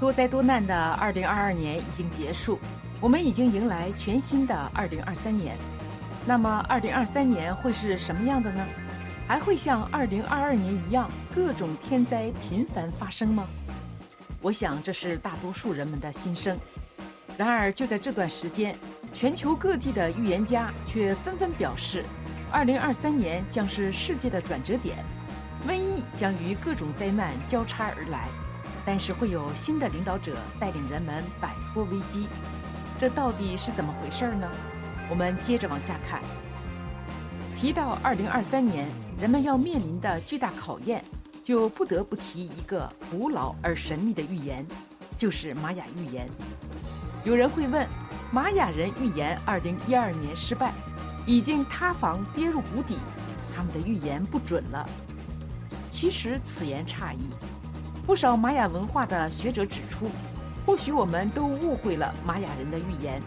[0.00, 2.56] 多灾多难的二零二二年已经结束，
[3.00, 5.56] 我们已经迎来全新的二零二三年。
[6.24, 8.64] 那么，二零二三年会是什么样的呢？
[9.26, 13.44] 还会像二零二二年一样，各种天灾频繁发生吗？
[14.40, 16.56] 我想这是大多数人们的心声。
[17.36, 18.76] 然而，就在这段时间，
[19.12, 22.04] 全球各地的预言家却纷纷表示，
[22.52, 24.98] 二零二三年将是世界的转折点，
[25.66, 28.28] 瘟疫将与各种灾难交叉而来。
[28.88, 32.26] 但是会有新的领导者带领人们摆脱危机，
[32.98, 34.50] 这到底是怎么回事呢？
[35.10, 36.22] 我们接着往下看。
[37.54, 38.88] 提到二零二三年
[39.20, 41.04] 人们要面临的巨大考验，
[41.44, 44.66] 就不得不提一个古老而神秘的预言，
[45.18, 46.26] 就是玛雅预言。
[47.24, 47.86] 有人会问，
[48.32, 50.72] 玛雅人预言二零一二年失败，
[51.26, 52.96] 已经塌房跌入谷底，
[53.54, 54.88] 他们的预言不准了。
[55.90, 57.28] 其实此言差矣。
[58.08, 60.10] 不少玛雅文化的学者指出，
[60.64, 63.20] 或许我们都误会了玛雅人的预言。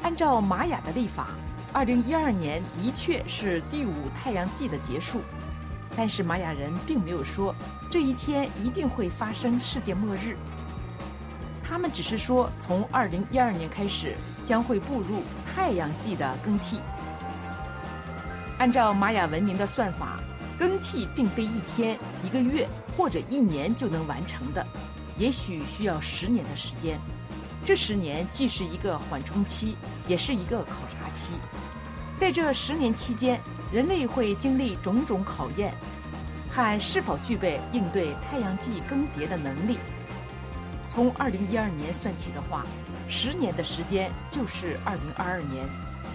[0.00, 1.28] 按照玛雅的历法，
[1.74, 5.20] 二零一二年的确是第五太阳纪的结束，
[5.94, 7.54] 但是玛雅人并没有说
[7.90, 10.38] 这一天一定会发生世界末日。
[11.62, 14.16] 他们只是说，从二零一二年开始
[14.48, 15.22] 将会步入
[15.54, 16.80] 太阳纪的更替。
[18.56, 20.18] 按照玛雅文明的算法。
[20.62, 24.64] 更替并非一天、一个月或者一年就能完成的，
[25.18, 27.00] 也许需要十年的时间。
[27.64, 31.32] 这十年既是一个缓冲期，也是一个考察期。
[32.16, 33.40] 在这十年期间，
[33.72, 35.74] 人类会经历种种考验，
[36.48, 39.78] 看是否具备应对太阳系更迭的能力。
[40.88, 42.64] 从二零一二年算起的话，
[43.08, 45.66] 十年的时间就是二零二二年，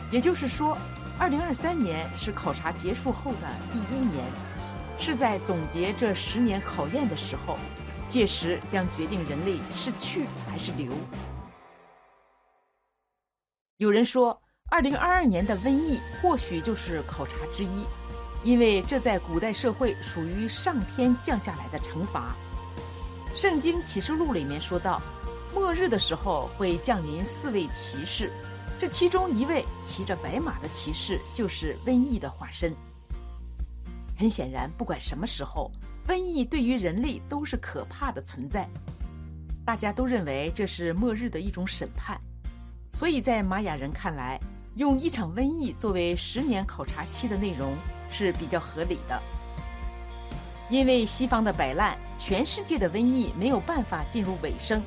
[0.10, 0.78] 也就是说。
[1.20, 4.24] 二零二三年是考察结束后的第一年，
[5.00, 7.58] 是在总结这十年考验的时候，
[8.08, 10.92] 届时将决定人类是去还是留。
[13.78, 17.86] 有人说，二零二二年的瘟疫或许就是考察之一，
[18.44, 22.36] 因为这在古代社会属于上天降下来的惩罚。
[23.36, 25.02] 圣经启示录里面说到，
[25.54, 28.32] 末日的时候会降临四位骑士。
[28.80, 32.74] 这其中一位骑着白马的骑士就是瘟疫的化身。
[34.16, 35.72] 很显然，不管什么时候，
[36.08, 38.68] 瘟疫对于人类都是可怕的存在。
[39.66, 42.20] 大家都认为这是末日的一种审判，
[42.94, 44.40] 所以在玛雅人看来，
[44.76, 47.76] 用一场瘟疫作为十年考察期的内容
[48.10, 49.22] 是比较合理的。
[50.70, 54.82] 因为西方的摆烂，全世界的瘟疫没有办法进入尾声，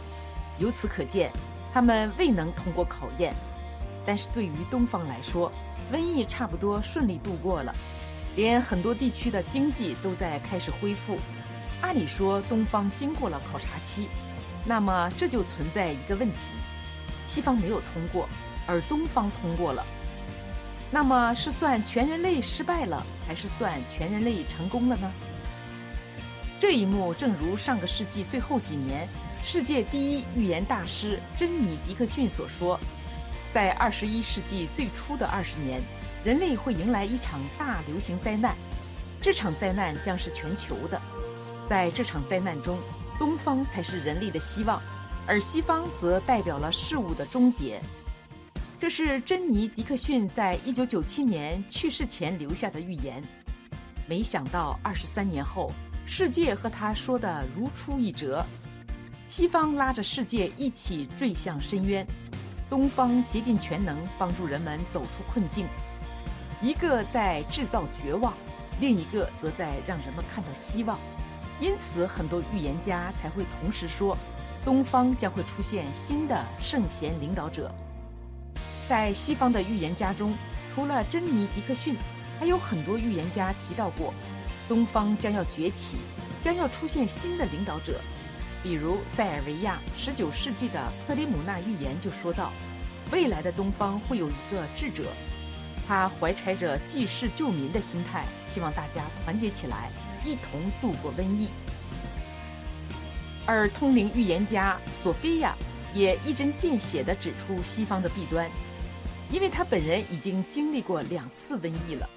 [0.58, 1.30] 由此可见，
[1.72, 3.34] 他们未能通过考验。
[4.06, 5.52] 但是对于东方来说，
[5.92, 7.74] 瘟疫差不多顺利度过了，
[8.36, 11.18] 连很多地区的经济都在开始恢复。
[11.80, 14.08] 按理说，东方经过了考察期，
[14.64, 16.36] 那么这就存在一个问题：
[17.26, 18.28] 西方没有通过，
[18.66, 19.84] 而东方通过了。
[20.90, 25.10] 那么是算全人类失败了，还是算全人类成功了呢？
[26.58, 29.08] 这一幕正如上个世纪最后几年，
[29.42, 32.78] 世界第一预言大师珍妮·迪克逊所说。
[33.52, 35.82] 在二十一世纪最初的二十年，
[36.24, 38.54] 人类会迎来一场大流行灾难，
[39.20, 41.00] 这场灾难将是全球的。
[41.66, 42.78] 在这场灾难中，
[43.18, 44.80] 东方才是人类的希望，
[45.26, 47.80] 而西方则代表了事物的终结。
[48.78, 53.22] 这是珍妮·迪克逊在一九九七年去世前留下的预言。
[54.06, 55.72] 没想到二十三年后，
[56.06, 58.44] 世界和他说的如出一辙，
[59.26, 62.06] 西方拉着世界一起坠向深渊。
[62.70, 65.66] 东方竭尽全能帮助人们走出困境，
[66.62, 68.32] 一个在制造绝望，
[68.78, 70.96] 另一个则在让人们看到希望。
[71.58, 74.16] 因此，很多预言家才会同时说，
[74.64, 77.74] 东方将会出现新的圣贤领导者。
[78.88, 80.32] 在西方的预言家中，
[80.72, 81.96] 除了珍妮·迪克逊，
[82.38, 84.14] 还有很多预言家提到过，
[84.68, 85.98] 东方将要崛起，
[86.40, 88.00] 将要出现新的领导者。
[88.62, 92.52] 比如塞尔维亚19世纪的克里姆纳预言就说到，
[93.10, 95.04] 未来的东方会有一个智者，
[95.88, 99.90] 他怀揣着济世救民的心态，希望大家团结起来，
[100.24, 101.48] 一同度过瘟疫。
[103.46, 105.56] 而通灵预言家索菲亚
[105.94, 108.46] 也一针见血地指出西方的弊端，
[109.32, 112.08] 因为他本人已经经历过两次瘟疫了。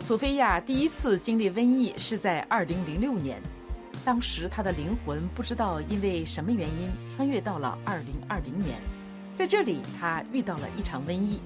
[0.00, 3.40] 索菲亚第一次经历瘟疫是在2006年。
[4.04, 8.80] 当时他的灵魂不知道因为什么原因穿越到了二零二零年，
[9.34, 11.40] 在这里他遇到了一场瘟疫。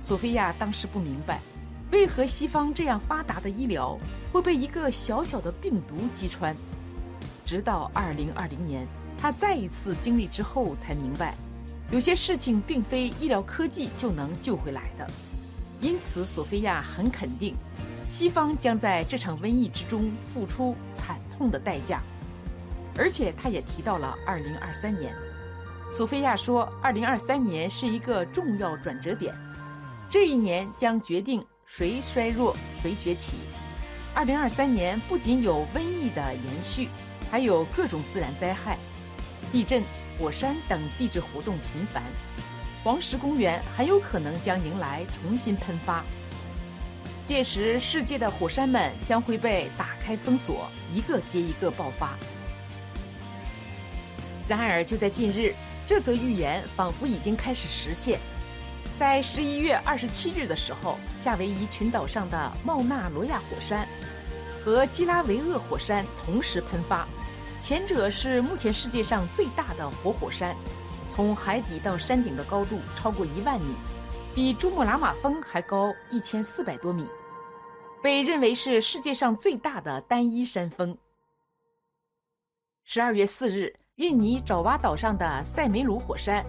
[0.00, 1.40] 索菲亚当时不明白，
[1.90, 3.98] 为何西方这样发达的医疗
[4.30, 6.54] 会被一个小小的病毒击穿。
[7.44, 8.86] 直到二零二零年，
[9.16, 11.34] 他再一次经历之后，才明白，
[11.90, 15.06] 有些事情并非医疗科技就能救回来的。
[15.80, 17.54] 因此，索菲亚很肯定，
[18.08, 22.02] 西方将在这场瘟疫之中付出惨痛的代价。
[22.98, 25.14] 而且，他也提到了二零二三年。
[25.92, 29.34] 索菲亚说，二零二三年是一个重要转折点，
[30.08, 33.36] 这一年将决定谁衰弱，谁崛起。
[34.14, 36.88] 二零二三年不仅有瘟疫的延续，
[37.30, 38.78] 还有各种自然灾害，
[39.52, 39.82] 地震、
[40.18, 42.02] 火山等地质活动频繁。
[42.82, 46.02] 黄石公园很有可能将迎来重新喷发，
[47.26, 52.10] 届时世界的火山们将会被打开封锁，一个接一个爆发。
[54.46, 55.52] 然而，就在近日，
[55.88, 58.20] 这则预言仿佛已经开始实现。
[58.96, 63.86] 在十一月二十七日的时候，夏威夷群岛上的茂纳罗亚火山
[64.64, 67.08] 和基拉维厄火山同时喷发，
[67.60, 70.54] 前者是目前世界上最大的活火山。
[71.08, 73.74] 从海底到山顶的高度超过一万米，
[74.36, 77.06] 比珠穆朗玛峰还高一千四百多米，
[78.02, 80.94] 被认为是世界上最大的单一山峰。
[82.84, 86.44] 十二月四日，印尼爪哇岛上的塞梅鲁火山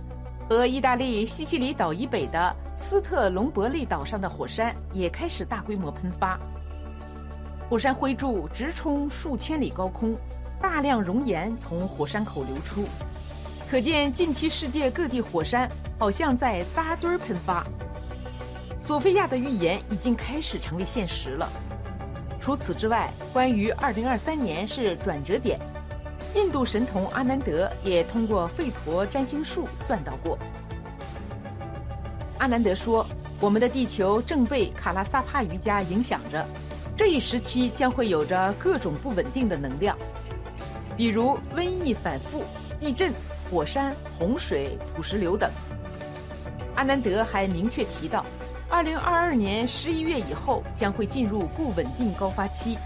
[0.50, 6.38] 和意大利西西里岛以北的斯特隆伯利岛上的火山也开始大规模喷发，
[7.70, 10.14] 火山灰柱直冲数千里高空，
[10.60, 12.84] 大量熔岩从火山口流出。
[13.70, 15.70] 可见，近期世界各地火山
[16.00, 17.66] 好像在扎堆儿喷发。
[18.80, 21.50] 索菲亚的预言已经开始成为现实了。
[22.40, 25.60] 除此之外，关于2023年是转折点，
[26.34, 30.40] 印度神童阿南德也通过吠陀占星术算到过。
[32.38, 33.06] 阿南德说
[33.42, 36.48] ：“我们的地球正被卡拉萨帕瑜伽影响着，
[36.96, 39.98] 这一时期将会有着各种不稳定的能量，
[40.96, 42.46] 比如瘟疫反复、
[42.80, 43.12] 地震。”
[43.50, 45.50] 火山、洪水、土石流等。
[46.76, 48.26] 阿南德还明确提到，
[48.70, 52.78] 二零二二年十一月以后将会进入不稳定高发期。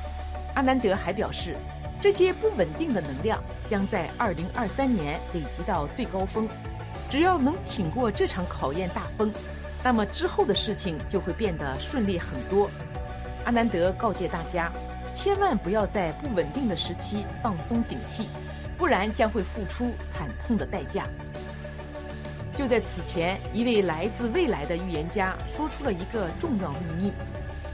[0.56, 1.56] 阿南德还表示，
[2.00, 6.48] 这些不稳定的能量将在二零二三年累积到最高峰。
[7.10, 9.34] 只要能挺过这场考验大风，
[9.84, 12.70] 那么之后的事情就会变得顺利很多。
[13.44, 14.72] 阿南德告诫大家，
[15.14, 18.28] 千万不要在不稳定的时期放松警惕。
[18.82, 21.06] 不然将会付出惨痛的代价。
[22.56, 27.14] 就在此前，一位来自未来的预言家说出了一个重要秘密：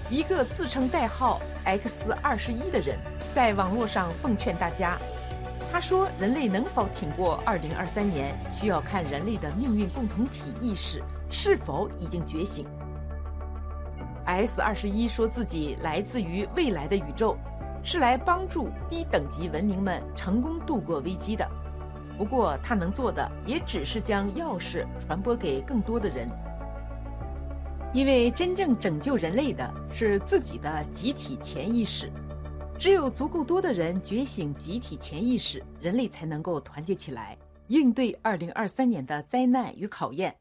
[0.10, 2.98] 一个自称代号 X 二十一的人
[3.32, 5.00] 在网络上奉劝大家，
[5.72, 11.02] 他说，人类能否挺过二零二三年，需要看人类的命运共同体意识
[11.32, 12.68] 是否已经觉醒。
[14.26, 17.38] S 二十一说自己来自于未来的宇宙。
[17.84, 21.48] 是来帮助低等级文明们成功度过危机的。
[22.18, 26.28] 不过，他能做的也只是将钥匙传播给更多的人，
[27.94, 32.12] 因为真正拯救人类的是自己的集体潜意识。
[32.80, 37.38] 只有足够多的人觉醒集体潜意识，人类才能够团结起来，
[37.68, 40.36] 应对2023年的灾难与考验。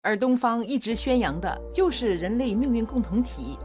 [0.00, 3.56] 而东方一直宣扬的就是人类命运共同体。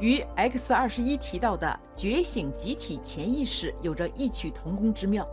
[0.00, 5.26] 与 X 二十一提到的觉醒集体潜意识有着异曲同工之妙。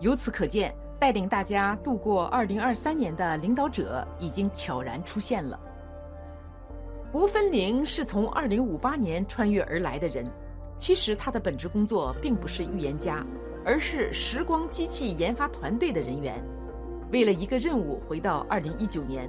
[0.00, 5.60] 由此可见，带领大家度过二零二三年的领导者已经悄然出现了。
[7.12, 10.26] 吴芬玲是从二零五八年穿越而来的人，
[10.78, 13.24] 其实他的本职工作并不是预言家，
[13.64, 16.42] 而是时光机器研发团队的人员。
[17.12, 19.28] 为了一个任务回到二零一九年，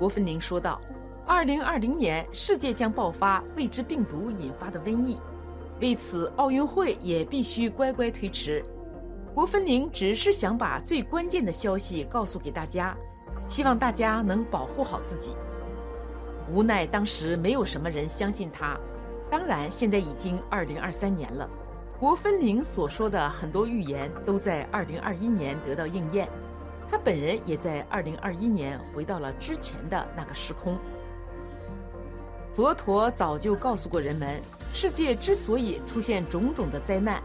[0.00, 0.80] 吴芬玲说道。
[1.26, 5.18] 二零二零年，世界将爆发未知病毒引发的瘟疫，
[5.80, 8.64] 为此，奥运会也必须乖乖推迟。
[9.34, 12.94] 郭芬玲只是想把最关键的消息告诉给大家，
[13.46, 15.30] 希望大家能保护好自己。
[16.52, 18.78] 无奈当时没有什么人相信他。
[19.30, 21.48] 当然，现在已经二零二三年了，
[21.98, 26.28] 郭芬玲所说的很多预言都在二零二一年得到应验，
[26.90, 30.76] 他本人也在二零二一年回到了之前的那个时空。
[32.54, 34.38] 佛陀早就告诉过人们，
[34.74, 37.22] 世界之所以出现种种的灾难，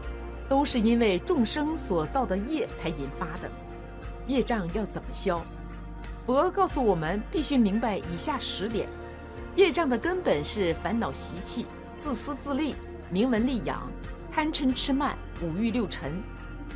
[0.48, 3.50] 都是因为众生所造的业才引发的。
[4.26, 5.44] 业障要怎么消？
[6.24, 8.88] 佛告诉我们，必须明白以下十点：
[9.54, 11.66] 业障的根本是烦恼习气、
[11.98, 12.74] 自私自利、
[13.10, 13.86] 名闻利养、
[14.32, 16.22] 贪嗔痴慢、五欲六尘。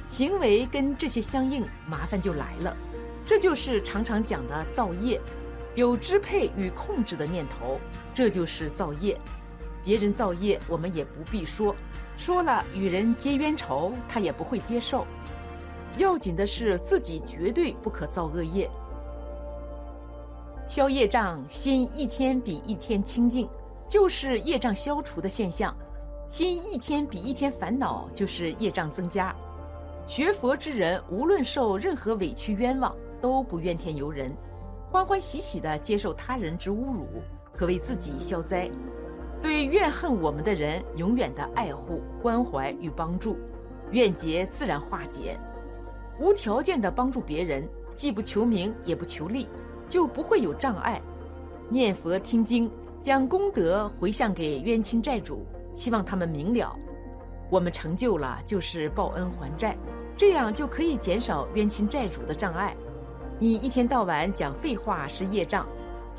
[0.08, 2.76] 行为跟这些相应，麻烦就来了。
[3.24, 5.18] 这就是常常讲的造业。
[5.74, 7.80] 有支配与控制的念头，
[8.14, 9.18] 这就是造业。
[9.84, 11.74] 别人造业，我们也不必说，
[12.16, 15.06] 说了与人结冤仇，他也不会接受。
[15.98, 18.70] 要紧的是自己绝对不可造恶业。
[20.68, 23.48] 消业障，心一天比一天清净，
[23.88, 25.74] 就是业障消除的现象；
[26.28, 29.34] 心一天比一天烦恼，就是业障增加。
[30.06, 34.32] 学佛之人，无论受任何委屈冤枉，都不怨天尤人，
[34.90, 37.06] 欢欢喜喜地接受他人之侮辱，
[37.54, 38.70] 可为自己消灾。
[39.40, 43.36] 对怨恨我们的人，永远的爱护、关怀与帮助，
[43.90, 45.38] 怨结自然化解。
[46.20, 49.48] 无条件的帮助别人，既不求名也不求利，
[49.88, 51.02] 就不会有障碍。
[51.68, 55.44] 念佛听经，将功德回向给冤亲债主，
[55.74, 56.76] 希望他们明了，
[57.50, 59.76] 我们成就了就是报恩还债，
[60.16, 62.76] 这样就可以减少冤亲债主的障碍。
[63.40, 65.66] 你一天到晚讲废话是业障，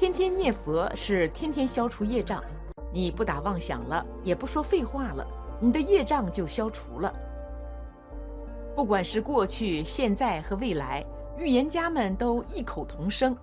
[0.04, 2.44] 天天念佛是天天消除业障。
[2.92, 5.26] 你不打妄想了，也不说废话了，
[5.62, 7.14] 你的业障就消除了。
[8.76, 11.02] 不管是过去、现在和未来，
[11.38, 13.34] 预言家们都异口同声：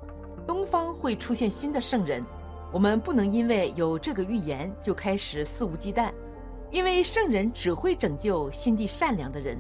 [0.47, 2.23] 东方会出现新的圣人。
[2.71, 6.13] 我们不能因为有这个预言就开始肆无忌惮，
[6.71, 9.59] 因为圣人只会拯救心地善良的人，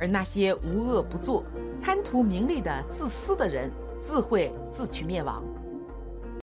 [0.00, 1.44] 而那些无恶不作、
[1.82, 5.44] 贪图名利的自私的人，自会自取灭亡。